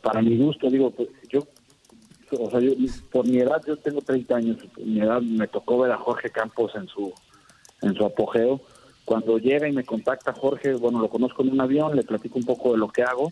para 0.01 0.21
mi 0.21 0.37
gusto, 0.37 0.69
digo, 0.69 0.91
pues, 0.91 1.09
yo, 1.29 1.45
o 2.39 2.49
sea, 2.49 2.59
yo, 2.59 2.71
por 3.11 3.27
mi 3.27 3.37
edad, 3.37 3.61
yo 3.67 3.77
tengo 3.77 4.01
30 4.01 4.35
años, 4.35 4.57
por 4.73 4.83
mi 4.85 4.99
edad 4.99 5.21
me 5.21 5.47
tocó 5.47 5.79
ver 5.79 5.91
a 5.91 5.97
Jorge 5.97 6.29
Campos 6.29 6.71
en 6.75 6.87
su, 6.87 7.13
en 7.81 7.93
su 7.93 8.03
apogeo. 8.05 8.61
Cuando 9.05 9.37
llega 9.37 9.67
y 9.67 9.73
me 9.73 9.83
contacta 9.83 10.33
Jorge, 10.33 10.73
bueno, 10.73 10.99
lo 10.99 11.09
conozco 11.09 11.43
en 11.43 11.51
un 11.51 11.61
avión, 11.61 11.95
le 11.95 12.03
platico 12.03 12.39
un 12.39 12.45
poco 12.45 12.71
de 12.71 12.77
lo 12.77 12.87
que 12.87 13.03
hago 13.03 13.29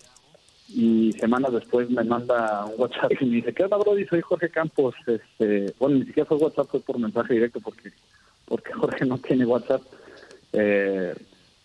y 0.73 1.11
semanas 1.13 1.53
después 1.53 1.89
me 1.89 2.03
manda 2.03 2.65
un 2.65 2.73
WhatsApp 2.77 3.11
y 3.19 3.25
me 3.25 3.35
dice, 3.37 3.53
¿qué 3.53 3.63
onda, 3.63 3.77
Brody? 3.77 4.05
Soy 4.05 4.21
Jorge 4.21 4.49
Campos. 4.49 4.95
Este, 5.05 5.73
bueno, 5.79 5.97
ni 5.97 6.05
siquiera 6.05 6.27
fue 6.27 6.37
WhatsApp, 6.37 6.67
fue 6.69 6.79
por 6.79 6.99
mensaje 6.99 7.33
directo 7.33 7.59
porque, 7.59 7.91
porque 8.45 8.73
Jorge 8.79 9.05
no 9.05 9.17
tiene 9.17 9.45
WhatsApp. 9.45 9.81
Eh, 10.53 11.13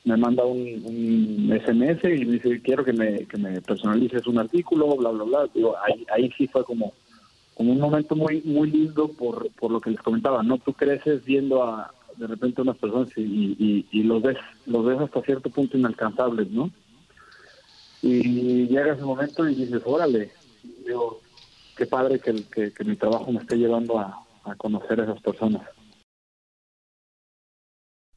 me 0.05 0.17
manda 0.17 0.45
un, 0.45 0.61
un 0.85 1.61
SMS 1.65 2.05
y 2.05 2.25
me 2.25 2.33
dice, 2.35 2.61
quiero 2.63 2.85
que 2.85 2.93
me, 2.93 3.27
que 3.27 3.37
me 3.39 3.61
personalices 3.61 4.27
un 4.27 4.39
artículo, 4.39 4.97
bla, 4.97 5.11
bla, 5.11 5.25
bla. 5.25 5.47
Digo, 5.53 5.77
ahí, 5.85 6.07
ahí 6.13 6.31
sí 6.37 6.47
fue 6.47 6.65
como, 6.65 6.93
como 7.55 7.73
un 7.73 7.81
momento 7.81 8.15
muy 8.15 8.41
muy 8.45 8.71
lindo 8.71 9.09
por, 9.09 9.51
por 9.53 9.71
lo 9.71 9.81
que 9.81 9.91
les 9.91 10.01
comentaba, 10.01 10.43
¿no? 10.43 10.59
Tú 10.59 10.73
creces 10.73 11.25
viendo 11.25 11.65
a 11.65 11.93
de 12.17 12.27
repente 12.27 12.63
unas 12.63 12.79
personas 12.79 13.09
y, 13.17 13.23
y, 13.23 13.87
y 13.91 14.03
los 14.05 14.23
ves 14.23 14.39
los 14.67 14.85
ves 14.85 15.01
hasta 15.01 15.23
cierto 15.23 15.51
punto 15.51 15.77
inalcanzables, 15.77 16.51
¿no? 16.51 16.71
Y 18.07 18.69
llega 18.69 18.93
ese 18.93 19.03
momento 19.03 19.49
y 19.49 19.55
dices, 19.55 19.83
órale, 19.85 20.33
digo, 20.85 21.21
qué 21.77 21.87
padre 21.87 22.21
que, 22.21 22.45
que, 22.53 22.73
que 22.73 22.85
mi 22.85 22.97
trabajo 22.97 23.31
me 23.33 23.41
esté 23.41 23.57
llevando 23.57 23.99
a, 23.99 24.27
a 24.45 24.55
conocer 24.55 25.01
a 25.01 25.05
esas 25.05 25.21
personas. 25.21 25.63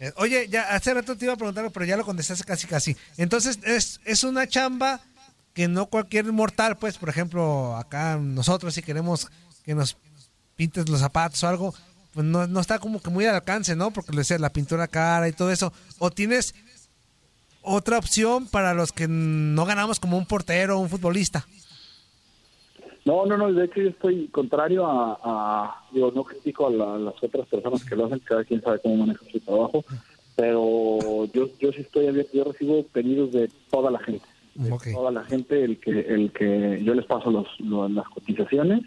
Eh, 0.00 0.12
Oye, 0.16 0.48
ya 0.48 0.74
hace 0.74 0.94
rato 0.94 1.16
te 1.16 1.26
iba 1.26 1.34
a 1.34 1.36
preguntar, 1.36 1.70
pero 1.70 1.84
ya 1.84 1.96
lo 1.96 2.04
contestaste 2.04 2.44
casi 2.44 2.66
casi. 2.66 2.96
Entonces, 3.18 3.58
es, 3.62 4.00
es 4.04 4.24
una 4.24 4.48
chamba 4.48 5.00
que 5.52 5.68
no 5.68 5.86
cualquier 5.86 6.32
mortal, 6.32 6.78
pues, 6.78 6.96
por 6.96 7.10
ejemplo, 7.10 7.76
acá 7.76 8.16
nosotros 8.16 8.74
si 8.74 8.82
queremos 8.82 9.28
que 9.62 9.74
nos 9.74 9.96
pintes 10.56 10.88
los 10.88 11.00
zapatos 11.00 11.42
o 11.44 11.48
algo, 11.48 11.74
pues 12.12 12.26
no, 12.26 12.46
no 12.46 12.60
está 12.60 12.78
como 12.78 13.00
que 13.00 13.10
muy 13.10 13.26
al 13.26 13.34
alcance, 13.34 13.76
¿no? 13.76 13.90
Porque 13.90 14.12
le 14.12 14.18
decía 14.18 14.38
la 14.38 14.52
pintura 14.52 14.88
cara 14.88 15.28
y 15.28 15.32
todo 15.32 15.52
eso. 15.52 15.72
O 15.98 16.10
tienes 16.10 16.54
otra 17.62 17.98
opción 17.98 18.46
para 18.46 18.74
los 18.74 18.92
que 18.92 19.06
no 19.06 19.64
ganamos 19.66 20.00
como 20.00 20.16
un 20.16 20.26
portero 20.26 20.78
o 20.78 20.80
un 20.80 20.88
futbolista. 20.88 21.46
No, 23.04 23.24
no, 23.26 23.36
no, 23.36 23.52
de 23.52 23.64
hecho 23.64 23.80
yo 23.80 23.88
estoy 23.88 24.28
contrario 24.28 24.86
a, 24.86 25.18
a- 25.22 25.84
digo, 25.92 26.12
no 26.14 26.24
critico 26.24 26.66
a 26.66 26.70
la- 26.70 26.98
las 26.98 27.22
otras 27.22 27.46
personas 27.48 27.84
que 27.84 27.96
lo 27.96 28.06
hacen, 28.06 28.18
cada 28.20 28.44
quien 28.44 28.60
sabe 28.62 28.80
cómo 28.80 28.96
maneja 28.98 29.24
su 29.32 29.40
trabajo, 29.40 29.84
pero 30.36 31.26
yo, 31.32 31.48
yo 31.58 31.72
sí 31.72 31.80
estoy 31.82 32.06
abierto, 32.06 32.30
yo 32.34 32.44
recibo 32.44 32.82
pedidos 32.84 33.32
de 33.32 33.50
toda 33.70 33.90
la 33.90 33.98
gente, 34.00 34.26
de 34.54 34.70
toda 34.92 35.10
la 35.10 35.24
gente, 35.24 35.62
el 35.64 35.78
que, 35.80 35.90
el 36.00 36.32
que 36.32 36.80
yo 36.84 36.94
les 36.94 37.06
paso 37.06 37.30
los, 37.30 37.46
lo- 37.60 37.88
las 37.88 38.08
cotizaciones, 38.08 38.82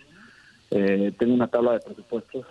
eh, 0.72 1.12
tengo 1.20 1.34
una 1.34 1.48
tabla 1.48 1.74
de 1.74 1.79
presupuestos 1.82 2.46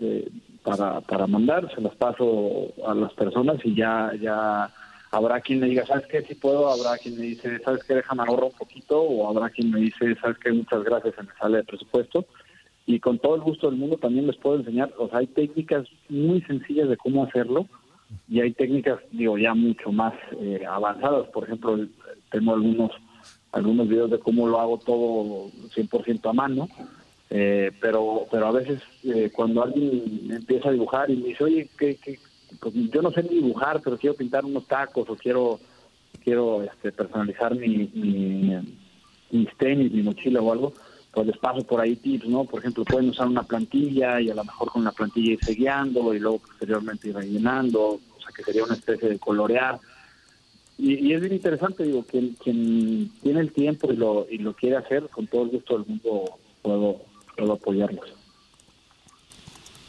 de- 0.00 0.30
para, 0.62 1.00
para 1.02 1.26
mandar, 1.26 1.72
se 1.74 1.80
las 1.80 1.94
paso 1.96 2.68
a 2.86 2.94
las 2.94 3.12
personas 3.14 3.56
y 3.64 3.74
ya, 3.74 4.12
ya 4.20 4.72
habrá 5.10 5.40
quien 5.40 5.60
me 5.60 5.68
diga, 5.68 5.86
¿sabes 5.86 6.06
qué? 6.06 6.22
Si 6.22 6.34
puedo, 6.34 6.68
habrá 6.68 6.98
quien 6.98 7.16
me 7.16 7.26
dice, 7.26 7.58
¿sabes 7.60 7.84
qué? 7.84 7.94
Déjame 7.94 8.22
ahorrar 8.22 8.46
un 8.46 8.58
poquito, 8.58 9.00
o 9.00 9.28
habrá 9.28 9.50
quien 9.50 9.70
me 9.70 9.80
dice, 9.80 10.14
¿sabes 10.20 10.38
qué? 10.38 10.52
Muchas 10.52 10.82
gracias, 10.84 11.14
se 11.14 11.22
me 11.22 11.32
sale 11.38 11.58
de 11.58 11.64
presupuesto. 11.64 12.26
Y 12.86 13.00
con 13.00 13.18
todo 13.18 13.34
el 13.34 13.42
gusto 13.42 13.68
del 13.68 13.78
mundo 13.78 13.96
también 13.96 14.26
les 14.26 14.36
puedo 14.36 14.56
enseñar, 14.56 14.92
o 14.98 15.08
sea, 15.08 15.18
hay 15.18 15.26
técnicas 15.26 15.86
muy 16.08 16.40
sencillas 16.42 16.88
de 16.88 16.96
cómo 16.96 17.24
hacerlo 17.24 17.66
y 18.28 18.40
hay 18.40 18.52
técnicas, 18.52 18.98
digo, 19.10 19.36
ya 19.36 19.54
mucho 19.54 19.92
más 19.92 20.14
eh, 20.40 20.64
avanzadas. 20.66 21.28
Por 21.28 21.44
ejemplo, 21.44 21.78
tengo 22.30 22.54
algunos 22.54 22.90
algunos 23.52 23.88
videos 23.88 24.10
de 24.10 24.18
cómo 24.18 24.46
lo 24.46 24.60
hago 24.60 24.78
todo 24.78 25.50
100% 25.74 26.28
a 26.28 26.32
mano, 26.32 26.68
eh, 27.30 27.72
pero 27.80 28.26
pero 28.30 28.46
a 28.46 28.52
veces 28.52 28.80
eh, 29.04 29.30
cuando 29.34 29.62
alguien 29.62 30.30
empieza 30.30 30.68
a 30.68 30.72
dibujar 30.72 31.10
y 31.10 31.16
me 31.16 31.28
dice, 31.28 31.44
oye, 31.44 31.68
¿qué, 31.78 31.96
qué, 31.96 32.18
pues 32.60 32.74
yo 32.74 33.02
no 33.02 33.10
sé 33.10 33.22
ni 33.22 33.30
dibujar, 33.30 33.80
pero 33.82 33.98
quiero 33.98 34.16
pintar 34.16 34.44
unos 34.44 34.66
tacos 34.66 35.08
o 35.08 35.16
quiero 35.16 35.60
quiero 36.22 36.62
este, 36.62 36.92
personalizar 36.92 37.54
mi, 37.54 37.90
mi, 37.94 38.56
mis 39.30 39.56
tenis, 39.56 39.92
mi 39.92 40.02
mochila 40.02 40.40
o 40.40 40.52
algo, 40.52 40.72
pues 41.12 41.26
les 41.26 41.38
paso 41.38 41.64
por 41.64 41.80
ahí 41.80 41.96
tips, 41.96 42.26
¿no? 42.26 42.44
Por 42.44 42.60
ejemplo, 42.60 42.84
pueden 42.84 43.10
usar 43.10 43.26
una 43.28 43.42
plantilla 43.42 44.20
y 44.20 44.30
a 44.30 44.34
lo 44.34 44.44
mejor 44.44 44.70
con 44.70 44.84
la 44.84 44.92
plantilla 44.92 45.32
irse 45.32 45.54
guiando 45.54 46.14
y 46.14 46.18
luego 46.18 46.38
posteriormente 46.38 47.08
ir 47.08 47.14
rellenando, 47.14 47.82
o 47.82 48.20
sea 48.20 48.30
que 48.34 48.42
sería 48.42 48.64
una 48.64 48.74
especie 48.74 49.08
de 49.08 49.18
colorear. 49.18 49.78
Y, 50.76 51.08
y 51.08 51.12
es 51.14 51.20
bien 51.20 51.32
interesante, 51.32 51.84
digo, 51.84 52.04
quien, 52.04 52.34
quien 52.34 53.10
tiene 53.22 53.40
el 53.40 53.52
tiempo 53.52 53.92
y 53.92 53.96
lo, 53.96 54.26
y 54.30 54.38
lo 54.38 54.54
quiere 54.54 54.76
hacer, 54.76 55.08
con 55.08 55.26
todo 55.26 55.44
el 55.44 55.50
gusto 55.50 55.78
del 55.78 55.86
mundo 55.86 56.24
puedo, 56.62 57.00
puedo 57.36 57.52
apoyarlos. 57.54 58.17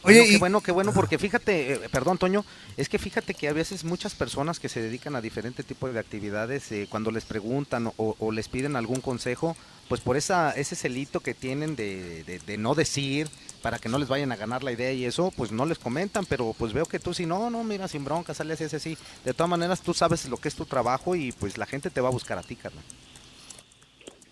Oye, 0.02 0.26
qué 0.30 0.38
bueno, 0.38 0.60
qué 0.62 0.72
bueno, 0.72 0.92
porque 0.94 1.18
fíjate, 1.18 1.72
eh, 1.74 1.80
perdón, 1.92 2.16
Toño, 2.16 2.44
es 2.78 2.88
que 2.88 2.98
fíjate 2.98 3.34
que 3.34 3.48
a 3.48 3.52
veces 3.52 3.84
muchas 3.84 4.14
personas 4.14 4.58
que 4.58 4.70
se 4.70 4.80
dedican 4.80 5.14
a 5.14 5.20
diferentes 5.20 5.66
tipos 5.66 5.92
de 5.92 6.00
actividades, 6.00 6.72
eh, 6.72 6.86
cuando 6.90 7.10
les 7.10 7.24
preguntan 7.26 7.88
o, 7.96 8.16
o 8.18 8.32
les 8.32 8.48
piden 8.48 8.76
algún 8.76 9.00
consejo, 9.02 9.56
pues 9.88 10.00
por 10.00 10.16
esa 10.16 10.52
ese 10.52 10.74
celito 10.76 11.20
que 11.20 11.34
tienen 11.34 11.76
de, 11.76 12.24
de- 12.24 12.38
de 12.38 12.56
no 12.56 12.74
decir, 12.74 13.28
para 13.60 13.78
que 13.78 13.90
no 13.90 13.98
les 13.98 14.08
vayan 14.08 14.32
a 14.32 14.36
ganar 14.36 14.62
la 14.62 14.72
idea 14.72 14.90
y 14.92 15.04
eso, 15.04 15.32
pues 15.36 15.52
no 15.52 15.66
les 15.66 15.78
comentan, 15.78 16.24
pero 16.24 16.54
pues 16.56 16.72
veo 16.72 16.86
que 16.86 16.98
tú 16.98 17.12
si 17.12 17.26
no, 17.26 17.50
no, 17.50 17.62
mira, 17.62 17.86
sin 17.86 18.04
bronca, 18.04 18.32
sale 18.32 18.54
así, 18.54 18.64
así, 18.64 18.76
así. 18.76 18.98
De 19.24 19.34
todas 19.34 19.50
maneras, 19.50 19.82
tú 19.82 19.92
sabes 19.92 20.26
lo 20.30 20.38
que 20.38 20.48
es 20.48 20.54
tu 20.54 20.64
trabajo 20.64 21.14
y 21.14 21.32
pues 21.32 21.58
la 21.58 21.66
gente 21.66 21.90
te 21.90 22.00
va 22.00 22.08
a 22.08 22.12
buscar 22.12 22.38
a 22.38 22.42
ti, 22.42 22.56
carnal. 22.56 22.84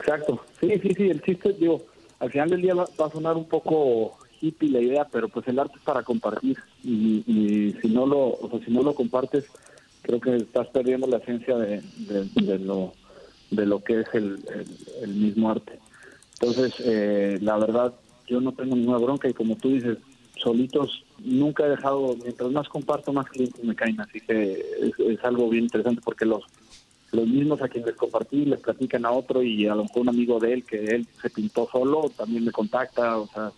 Exacto, 0.00 0.44
sí, 0.60 0.68
sí, 0.80 0.94
sí, 0.96 1.10
el 1.10 1.20
chiste, 1.22 1.52
digo, 1.54 1.84
al 2.20 2.30
final 2.30 2.50
del 2.50 2.62
día 2.62 2.74
va, 2.74 2.88
va 2.98 3.06
a 3.06 3.10
sonar 3.10 3.36
un 3.36 3.48
poco 3.48 4.16
hippie 4.40 4.70
la 4.70 4.80
idea, 4.80 5.06
pero 5.06 5.28
pues 5.28 5.46
el 5.48 5.58
arte 5.58 5.76
es 5.76 5.82
para 5.82 6.02
compartir 6.02 6.58
y, 6.84 7.74
si 7.80 7.88
no 7.88 8.06
lo, 8.06 8.28
o 8.28 8.48
sea, 8.50 8.64
si 8.64 8.70
no 8.70 8.82
lo 8.82 8.94
compartes, 8.94 9.44
creo 10.02 10.20
que 10.20 10.36
estás 10.36 10.68
perdiendo 10.68 11.06
la 11.06 11.18
esencia 11.18 11.56
de, 11.56 11.82
de, 12.34 12.58
lo 12.58 12.92
de 13.50 13.66
lo 13.66 13.82
que 13.82 14.00
es 14.00 14.06
el, 14.12 14.38
el, 14.54 14.66
el 15.02 15.14
mismo 15.14 15.50
arte. 15.50 15.78
Entonces, 16.40 16.74
eh, 16.84 17.38
la 17.40 17.56
verdad, 17.58 17.94
yo 18.26 18.40
no 18.40 18.52
tengo 18.52 18.76
ninguna 18.76 18.98
bronca 18.98 19.28
y 19.28 19.34
como 19.34 19.56
tú 19.56 19.70
dices, 19.70 19.98
solitos 20.36 21.04
nunca 21.18 21.66
he 21.66 21.70
dejado, 21.70 22.16
mientras 22.22 22.50
más 22.50 22.68
comparto, 22.68 23.12
más 23.12 23.28
clientes 23.28 23.62
me 23.64 23.74
caen, 23.74 24.00
así 24.00 24.20
que 24.20 24.52
es, 24.80 24.98
es 24.98 25.24
algo 25.24 25.48
bien 25.48 25.64
interesante 25.64 26.00
porque 26.04 26.24
los 26.24 26.44
los 27.12 27.26
mismos 27.26 27.62
a 27.62 27.68
quienes 27.68 27.88
les 27.88 27.96
compartí 27.96 28.44
les 28.44 28.60
platican 28.60 29.06
a 29.06 29.12
otro 29.12 29.42
y 29.42 29.66
a 29.66 29.74
lo 29.74 29.84
mejor 29.84 30.02
un 30.02 30.08
amigo 30.10 30.38
de 30.38 30.52
él 30.52 30.64
que 30.64 30.84
él 30.84 31.06
se 31.20 31.30
pintó 31.30 31.68
solo 31.70 32.10
también 32.16 32.44
me 32.44 32.52
contacta, 32.52 33.18
o 33.18 33.26
sea, 33.28 33.52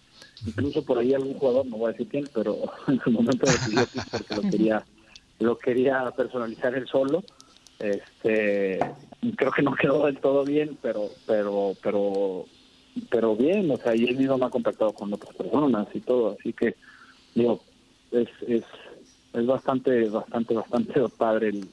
incluso 0.46 0.84
por 0.84 0.98
ahí 0.98 1.14
algún 1.14 1.34
jugador, 1.34 1.66
no 1.66 1.76
voy 1.76 1.88
a 1.88 1.92
decir 1.92 2.08
quién, 2.08 2.28
pero 2.32 2.56
en 2.88 3.00
su 3.00 3.10
momento 3.10 3.46
decidió 3.46 3.86
que 3.86 4.00
porque 4.10 4.34
lo 4.34 4.42
quería 4.42 4.84
lo 5.38 5.58
quería 5.58 6.10
personalizar 6.10 6.74
él 6.74 6.86
solo. 6.86 7.22
Este, 7.78 8.78
creo 9.36 9.50
que 9.50 9.62
no 9.62 9.74
quedó 9.74 10.04
del 10.06 10.18
todo 10.18 10.44
bien, 10.44 10.78
pero 10.82 11.08
pero 11.26 11.74
pero 11.82 12.44
pero 13.08 13.36
bien, 13.36 13.70
o 13.70 13.76
sea, 13.76 13.94
y 13.94 14.04
él 14.04 14.16
mismo 14.16 14.36
me 14.36 14.46
ha 14.46 14.50
contactado 14.50 14.92
con 14.92 15.12
otras 15.12 15.34
personas 15.34 15.88
y 15.94 16.00
todo, 16.00 16.36
así 16.38 16.52
que 16.52 16.76
digo, 17.34 17.62
es 18.10 18.28
es 18.46 18.64
es 19.32 19.46
bastante 19.46 20.08
bastante 20.08 20.54
bastante 20.54 21.00
padre 21.16 21.48
el 21.50 21.68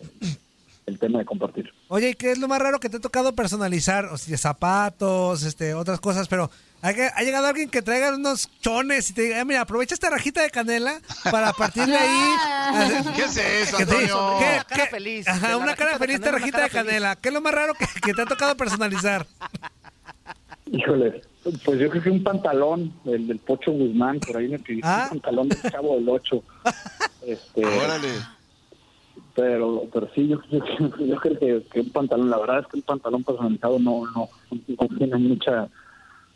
el 0.87 0.97
tema 0.99 1.19
de 1.19 1.25
compartir. 1.25 1.71
Oye, 1.89 2.09
¿y 2.09 2.13
qué 2.15 2.31
es 2.31 2.37
lo 2.39 2.47
más 2.47 2.59
raro 2.59 2.79
que 2.79 2.89
te 2.89 2.97
ha 2.97 2.99
tocado 3.01 3.33
personalizar? 3.35 4.05
O 4.05 4.17
sea, 4.17 4.37
zapatos, 4.37 5.43
este, 5.43 5.73
otras 5.73 5.99
cosas, 5.99 6.27
pero 6.29 6.49
ha, 6.81 6.87
ha 6.87 7.21
llegado 7.23 7.45
alguien 7.47 7.69
que 7.69 7.81
traiga 7.81 8.15
unos 8.15 8.49
chones 8.61 9.09
y 9.09 9.13
te 9.13 9.23
diga, 9.23 9.39
"Eh, 9.39 9.45
mira, 9.45 9.61
aprovecha 9.61 9.93
esta 9.93 10.09
rajita 10.09 10.41
de 10.41 10.49
canela 10.49 10.99
para 11.29 11.51
partir 11.53 11.85
de 11.85 11.95
ahí. 11.97 12.29
¿Qué 13.15 13.23
es 13.23 13.37
eso, 13.37 13.77
¿Qué 13.77 13.85
te- 13.85 13.91
Antonio? 13.95 14.37
qué- 14.39 14.45
Una 14.55 14.63
cara 14.63 14.87
feliz, 14.87 15.27
Ajá, 15.27 15.57
una 15.57 15.75
cara 15.75 15.97
feliz, 15.99 16.15
esta 16.15 16.31
rajita 16.31 16.61
de 16.63 16.69
canela. 16.69 17.15
¿Qué 17.17 17.27
es 17.29 17.33
lo 17.33 17.41
más 17.41 17.53
raro 17.53 17.73
que, 17.73 17.85
que 18.01 18.13
te 18.13 18.21
ha 18.21 18.25
tocado 18.25 18.55
personalizar? 18.55 19.27
Híjole, 20.71 21.21
pues 21.63 21.79
yo 21.79 21.89
creo 21.89 22.03
que 22.03 22.09
un 22.09 22.23
pantalón, 22.23 22.93
el 23.05 23.27
del 23.27 23.39
Pocho 23.39 23.71
Guzmán, 23.71 24.19
por 24.19 24.37
ahí 24.37 24.47
me 24.49 24.59
pidió 24.59 24.81
Ah. 24.85 25.03
un 25.11 25.19
pantalón 25.19 25.49
del 25.49 25.61
Chavo 25.71 25.95
del 25.95 26.07
Ocho. 26.09 26.43
Este, 27.27 27.65
Órale. 27.65 28.07
Pero, 29.37 29.87
pero 29.93 30.09
sí, 30.15 30.27
yo, 30.27 30.41
yo, 30.51 30.59
yo 30.99 31.15
creo 31.17 31.39
que, 31.39 31.63
que 31.71 31.79
un 31.81 31.91
pantalón, 31.91 32.29
la 32.31 32.39
verdad 32.39 32.59
es 32.61 32.67
que 32.67 32.77
un 32.77 32.81
pantalón 32.81 33.23
personalizado 33.23 33.77
no, 33.77 34.03
no, 34.11 34.29
no 34.51 34.87
tiene 34.97 35.15
mucha 35.17 35.69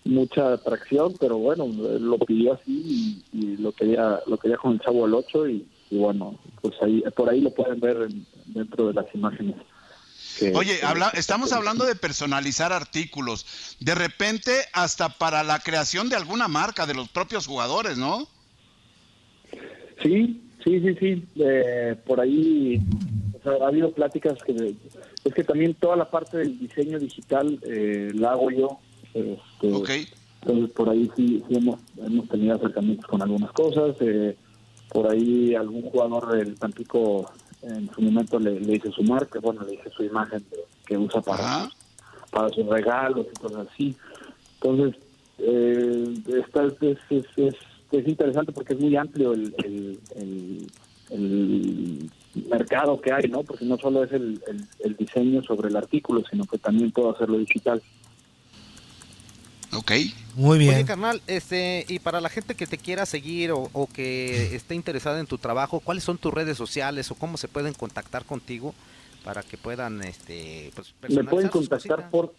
mucha 0.04 0.54
atracción, 0.54 1.16
pero 1.20 1.38
bueno, 1.38 1.68
lo 1.68 2.18
pidió 2.20 2.54
así 2.54 3.24
y, 3.34 3.38
y 3.38 3.58
lo 3.58 3.72
quería 3.72 4.20
lo 4.28 4.38
quería 4.38 4.58
con 4.58 4.74
el 4.74 4.80
Chavo 4.82 5.06
del 5.06 5.16
Ocho 5.16 5.48
y, 5.48 5.66
y 5.90 5.98
bueno, 5.98 6.40
pues 6.62 6.76
ahí 6.82 7.04
por 7.16 7.30
ahí 7.30 7.42
lo 7.42 7.52
pueden 7.52 7.80
ver 7.80 7.98
en- 8.04 8.26
dentro 8.46 8.88
de 8.88 8.94
las 8.94 9.06
imágenes. 9.16 9.56
que- 10.40 10.54
Oye, 10.56 10.80
que- 10.80 10.86
habla- 10.86 11.12
estamos 11.16 11.54
hablando 11.54 11.86
de 11.86 11.96
personalizar 11.96 12.72
artículos. 12.74 13.76
De 13.80 13.94
repente, 13.96 14.52
hasta 14.74 15.10
para 15.10 15.44
la 15.44 15.60
creación 15.60 16.10
de 16.10 16.16
alguna 16.18 16.48
marca 16.48 16.86
de 16.88 16.94
los 16.96 17.10
propios 17.10 17.46
jugadores, 17.48 17.98
¿no? 17.98 18.28
Sí, 20.02 20.42
sí, 20.64 20.80
sí, 20.82 20.96
sí. 21.00 21.24
Eh, 21.36 21.96
por 22.06 22.20
ahí 22.20 22.80
o 23.40 23.44
sea, 23.44 23.64
ha 23.66 23.68
habido 23.70 23.92
pláticas 23.92 24.38
que 24.46 24.76
es 25.24 25.34
que 25.34 25.44
también 25.44 25.74
toda 25.76 25.96
la 25.96 26.10
parte 26.10 26.38
del 26.38 26.58
diseño 26.60 27.00
digital 27.00 27.60
eh, 27.64 28.12
la 28.16 28.32
hago 28.32 28.50
yo. 28.52 28.80
Este, 29.14 29.72
Ok. 29.74 29.90
Entonces 30.44 30.72
por 30.72 30.90
ahí 30.90 31.10
sí, 31.16 31.44
sí 31.48 31.56
hemos, 31.56 31.80
hemos 31.98 32.28
tenido 32.30 32.56
acercamientos 32.56 33.06
con 33.08 33.22
algunas 33.22 33.52
cosas. 33.52 33.96
eh, 34.02 34.36
por 34.90 35.10
ahí 35.10 35.56
algún 35.56 35.84
jugador 35.84 36.34
del 36.34 36.56
Tampico 36.58 37.32
en 37.62 37.90
su 37.96 38.02
momento 38.02 38.40
le, 38.40 38.60
le 38.60 38.76
hice 38.76 38.92
su 38.92 39.04
marca, 39.04 39.40
bueno, 39.40 39.64
le 39.64 39.76
hice 39.76 39.90
su 39.92 40.04
imagen 40.04 40.44
de- 40.52 40.66
que 40.86 40.98
usa 40.98 41.22
para, 41.22 41.64
sus, 41.66 41.78
para 42.32 42.50
sus 42.50 42.66
regalos 42.66 43.26
y 43.32 43.40
cosas 43.40 43.68
así. 43.72 43.96
Entonces, 44.60 45.00
eh, 45.38 46.14
esta 46.46 46.66
es, 46.66 46.74
es, 47.10 47.26
es, 47.38 47.56
es- 47.92 48.00
es 48.04 48.08
interesante 48.08 48.52
porque 48.52 48.74
es 48.74 48.80
muy 48.80 48.96
amplio 48.96 49.34
el, 49.34 49.54
el, 49.64 50.00
el- 50.16 50.68
el 51.10 52.10
mercado 52.50 53.00
que 53.02 53.12
hay, 53.12 53.28
¿no? 53.28 53.44
Porque 53.44 53.66
no 53.66 53.78
solo 53.78 54.04
es 54.04 54.12
el, 54.14 54.42
el, 54.48 54.66
el 54.80 54.96
diseño 54.96 55.44
sobre 55.44 55.68
el 55.70 55.76
artículo, 55.76 56.24
sino 56.30 56.46
que 56.46 56.58
también 56.58 56.92
puedo 56.92 57.14
hacerlo 57.14 57.38
digital. 57.38 57.82
Ok. 59.74 59.92
Muy 60.36 60.68
Oye, 60.70 60.86
carnal, 60.86 61.22
este, 61.28 61.86
y 61.90 62.00
para 62.00 62.22
la 62.22 62.30
gente 62.30 62.56
que 62.56 62.68
te 62.68 62.78
quiera 62.78 63.06
seguir 63.06 63.52
o, 63.52 63.70
o 63.74 63.88
que 63.88 64.56
esté 64.56 64.76
interesada 64.76 65.20
en 65.20 65.28
tu 65.28 65.38
trabajo, 65.38 65.80
¿cuáles 65.82 66.04
son 66.06 66.18
tus 66.18 66.34
redes 66.34 66.58
sociales 66.58 67.12
o 67.12 67.16
cómo 67.16 67.38
se 67.38 67.48
pueden 67.50 67.74
contactar 67.74 68.24
contigo 68.26 68.74
para 69.26 69.44
que 69.44 69.58
puedan, 69.58 70.02
este, 70.04 70.72
pues, 70.76 70.94
Me 71.10 71.24
pueden 71.26 71.50
contactar 71.50 72.10
por 72.10 72.34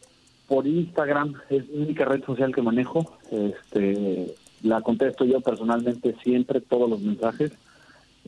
por 0.48 0.66
Instagram, 0.66 1.34
es 1.48 1.66
mi 1.70 1.82
única 1.84 2.04
red 2.04 2.22
social 2.24 2.54
que 2.54 2.60
manejo. 2.60 3.16
Este, 3.30 4.34
la 4.62 4.80
contesto 4.82 5.24
yo 5.24 5.40
personalmente 5.40 6.16
siempre, 6.22 6.60
todos 6.60 6.88
los 6.88 7.00
mensajes. 7.00 7.52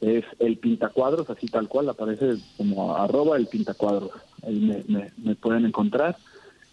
Es 0.00 0.24
el 0.40 0.58
pintacuadros, 0.58 1.30
así 1.30 1.46
tal 1.46 1.68
cual, 1.68 1.88
aparece 1.88 2.36
como 2.56 2.96
arroba 2.96 3.36
el 3.36 3.46
pintacuadros. 3.46 4.10
Ahí 4.46 4.58
me, 4.58 4.82
me, 4.88 5.12
me 5.16 5.34
pueden 5.36 5.64
encontrar. 5.66 6.16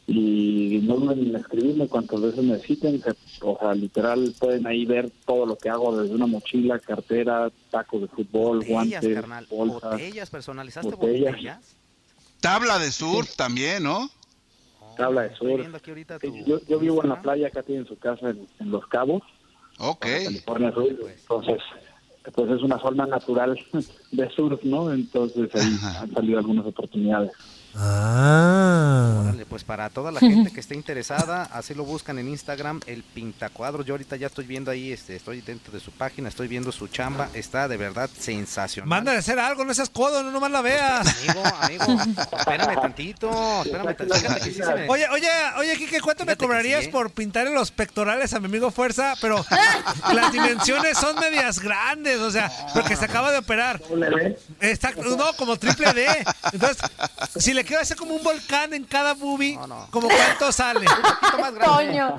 Y 0.07 0.79
no 0.83 0.95
duden 0.95 1.27
en 1.27 1.35
escribirme 1.35 1.87
cuantas 1.87 2.19
veces 2.19 2.43
necesiten. 2.43 2.99
Se- 3.01 3.15
O 3.43 3.57
sea, 3.59 3.73
literal, 3.75 4.33
pueden 4.39 4.65
ahí 4.67 4.85
ver 4.85 5.11
todo 5.25 5.45
lo 5.45 5.55
que 5.57 5.69
hago 5.69 5.95
desde 6.01 6.15
una 6.15 6.25
mochila, 6.25 6.79
cartera, 6.79 7.51
tacos 7.69 8.01
de 8.01 8.07
fútbol, 8.07 8.57
Botellas, 8.59 9.01
guantes, 9.01 9.13
carnal, 9.13 9.47
bolsas. 9.49 9.81
botellas, 9.91 10.29
personalizaste 10.29 10.95
botellas. 10.95 11.31
botellas. 11.33 11.75
Tabla 12.41 12.79
de 12.79 12.91
surf 12.91 13.35
también, 13.35 13.83
¿no? 13.83 14.09
Tabla 14.97 15.21
de 15.21 15.27
Estoy 15.33 15.51
surf. 15.53 15.65
Yo, 16.45 16.59
yo 16.67 16.79
vivo 16.79 17.03
en 17.03 17.09
la 17.09 17.21
playa, 17.21 17.47
acá 17.47 17.61
tienen 17.63 17.85
su 17.85 17.97
casa 17.97 18.31
en, 18.31 18.47
en 18.59 18.71
Los 18.71 18.85
Cabos, 18.87 19.21
Ok. 19.81 20.05
California 20.23 20.71
Sur, 20.71 20.87
entonces 20.87 21.61
pues 22.35 22.51
es 22.51 22.61
una 22.61 22.79
zona 22.79 23.07
natural 23.07 23.57
de 24.11 24.29
surf, 24.29 24.63
¿no? 24.63 24.93
Entonces 24.93 25.49
ahí 25.55 25.77
han 25.99 26.13
salido 26.13 26.39
algunas 26.39 26.65
oportunidades. 26.65 27.31
Ah. 27.75 29.21
Órale, 29.23 29.45
pues 29.45 29.63
para 29.63 29.89
toda 29.89 30.11
la 30.11 30.19
gente 30.19 30.51
que 30.51 30.59
esté 30.59 30.75
interesada, 30.75 31.43
así 31.53 31.73
lo 31.73 31.83
buscan 31.83 32.19
en 32.19 32.27
Instagram, 32.27 32.79
el 32.85 33.03
Pintacuadro. 33.03 33.83
Yo 33.83 33.93
ahorita 33.93 34.15
ya 34.15 34.27
estoy 34.27 34.45
viendo 34.45 34.71
ahí, 34.71 34.91
este, 34.91 35.15
estoy 35.15 35.41
dentro 35.41 35.71
de 35.73 35.79
su 35.79 35.91
página, 35.91 36.29
estoy 36.29 36.47
viendo 36.47 36.71
su 36.71 36.87
chamba, 36.87 37.29
está 37.33 37.67
de 37.67 37.77
verdad 37.77 38.09
sensacional. 38.17 38.87
Mándale 38.89 39.17
a 39.17 39.19
hacer 39.19 39.39
algo, 39.39 39.63
no 39.65 39.73
seas 39.73 39.89
codo, 39.89 40.23
no 40.23 40.31
nomás 40.31 40.51
la 40.51 40.61
veas. 40.61 41.07
Amigo, 41.07 41.43
amigo, 41.61 41.85
espérame 42.37 42.81
tantito, 42.81 43.61
espérame 43.63 43.95
tantito. 43.95 44.15
Fíjate 44.15 44.39
que 44.39 44.45
sí 44.45 44.53
se 44.53 44.65
me- 44.73 44.89
Oye, 44.89 45.07
oye, 45.09 45.29
oye, 45.57 45.77
Kike, 45.77 46.01
¿cuánto 46.01 46.23
me 46.25 46.31
Fíjate 46.33 46.45
cobrarías 46.45 46.81
sí, 46.83 46.87
¿eh? 46.89 46.91
por 46.91 47.11
pintarle 47.11 47.53
los 47.53 47.71
pectorales 47.71 48.33
a 48.33 48.39
mi 48.39 48.45
amigo 48.47 48.71
Fuerza? 48.71 49.15
Pero 49.21 49.43
las 50.13 50.31
dimensiones 50.31 50.97
son 50.97 51.15
medias 51.19 51.59
grandes, 51.59 52.19
o 52.19 52.31
sea, 52.31 52.51
porque 52.73 52.95
se 52.95 53.05
acaba 53.05 53.31
de 53.31 53.39
operar. 53.39 53.81
Exacto, 54.59 55.03
no, 55.17 55.33
como 55.33 55.57
triple 55.57 55.93
D. 55.93 56.07
Entonces, 56.53 56.77
si 57.37 57.53
le 57.53 57.60
quiero 57.63 57.81
hacer 57.81 57.97
como 57.97 58.15
un 58.15 58.23
volcán 58.23 58.73
en 58.73 58.85
cada 58.85 59.13
boobie, 59.13 59.59
¿como 59.89 60.07
cuánto 60.07 60.51
sale? 60.51 60.85
Toño. 61.65 62.17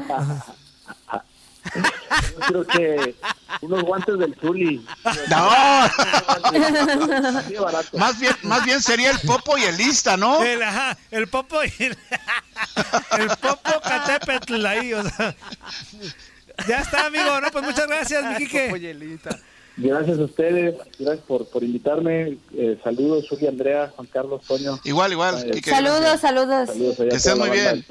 Yo 1.75 2.47
creo 2.47 2.67
que 2.67 3.15
unos 3.61 3.83
guantes 3.85 4.19
del 4.19 4.35
Zuli. 4.41 4.85
No. 5.29 5.51
Más 7.93 8.19
bien, 8.19 8.35
más 8.43 8.65
bien 8.65 8.83
sería 8.83 9.11
el 9.11 9.21
Popo 9.21 9.57
y 9.57 9.65
el 9.65 9.77
Lista, 9.77 10.17
¿no? 10.17 10.43
El, 10.43 10.63
ajá, 10.63 10.99
el 11.11 11.29
popo 11.29 11.63
y 11.63 11.73
el, 11.79 11.97
el 13.19 13.29
popo 13.41 13.81
catepetl 13.81 14.67
ahí, 14.67 14.93
o 14.93 15.09
sea. 15.09 15.35
Ya 16.67 16.81
está, 16.81 17.07
amigo, 17.07 17.41
no, 17.41 17.51
pues 17.51 17.65
muchas 17.65 17.87
gracias, 17.87 18.25
mi 18.25 18.47
Kike. 18.47 19.19
Gracias 19.77 20.19
a 20.19 20.23
ustedes, 20.25 20.75
gracias 20.99 21.25
por, 21.27 21.47
por 21.49 21.63
invitarme. 21.65 22.37
Eh, 22.55 22.79
saludos, 22.85 23.27
Zuli, 23.29 23.47
Andrea, 23.47 23.91
Juan 23.97 24.07
Carlos, 24.13 24.43
Toño. 24.47 24.79
Igual, 24.85 25.13
igual. 25.13 25.45
Eh, 25.47 25.51
Quique, 25.53 25.71
Saludos, 25.71 26.21
saludos. 26.21 26.69
Saludos 26.69 26.97
Que 26.99 27.19
toda 27.19 27.37
muy 27.37 27.51
bien. 27.51 27.85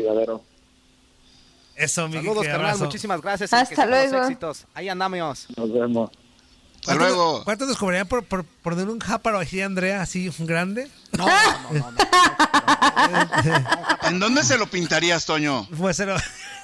Eso, 1.76 2.08
mi 2.08 2.18
Saludos, 2.18 2.46
carnal, 2.46 2.78
muchísimas 2.78 3.22
gracias. 3.22 3.52
Hasta 3.54 3.86
luego. 3.88 4.18
éxitos. 4.24 4.66
Ahí 4.76 4.90
andamos. 4.90 5.48
Nos 5.58 5.74
vemos. 5.74 6.12
Hasta 6.12 6.96
¿Cuánto- 6.96 7.04
luego. 7.04 7.44
¿Cuánto 7.44 7.66
nos 7.66 7.78
cobrarían 7.78 8.08
por, 8.08 8.24
por, 8.26 8.44
por 8.44 8.74
poner 8.74 8.88
un 8.90 9.00
jáparo 9.00 9.40
así, 9.40 9.62
Andrea, 9.62 10.02
así 10.02 10.32
grande? 10.40 10.88
No, 11.18 11.26
no, 11.28 11.80
no, 11.80 11.92
no. 11.92 11.98
¿En 14.08 14.20
dónde 14.20 14.44
se 14.44 14.58
lo 14.58 14.68
pintarías, 14.68 15.26
Toño? 15.26 15.68
Pues 15.78 15.98
se 15.98 16.06
lo- 16.06 16.16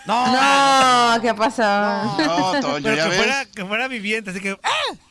No, 0.08 1.16
No, 1.16 1.22
¿qué 1.22 1.34
pasó? 1.34 1.62
No, 1.64 2.62
Toño, 2.62 2.80
pero 2.84 2.96
ya 2.96 3.04
que 3.04 3.10
ves. 3.10 3.18
fuera, 3.18 3.46
que 3.46 3.66
fuera 3.66 3.88
viviente, 3.88 4.32
así 4.32 4.40
que... 4.40 4.58
¡ah! 4.64 4.70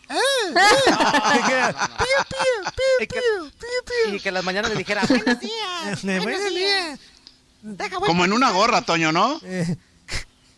¡ah! 0.08 1.40
Queda, 1.46 1.72
piu, 1.72 3.08
piu, 3.08 3.50
piu, 3.84 4.14
Y 4.14 4.20
que- 4.20 4.30
las 4.32 4.42
mañanas 4.44 4.70
le 4.70 4.76
dijera, 4.78 5.02
buenos 5.08 5.38
días. 5.40 6.02
Buenos 6.22 6.50
días. 6.54 6.98
Como 8.06 8.24
en 8.24 8.32
una 8.32 8.50
gorra, 8.52 8.82
Toño, 8.82 9.12
¿no? 9.12 9.40
Eh, 9.44 9.76